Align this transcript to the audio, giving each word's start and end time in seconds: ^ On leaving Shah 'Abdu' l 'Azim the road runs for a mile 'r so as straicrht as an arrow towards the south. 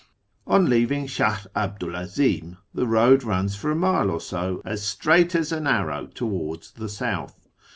^ 0.01 0.03
On 0.51 0.65
leaving 0.67 1.05
Shah 1.05 1.41
'Abdu' 1.55 1.91
l 1.93 1.95
'Azim 1.95 2.57
the 2.73 2.87
road 2.87 3.23
runs 3.23 3.55
for 3.55 3.69
a 3.69 3.75
mile 3.75 4.09
'r 4.09 4.19
so 4.19 4.63
as 4.65 4.81
straicrht 4.81 5.35
as 5.35 5.51
an 5.51 5.67
arrow 5.67 6.07
towards 6.07 6.71
the 6.71 6.89
south. 6.89 7.47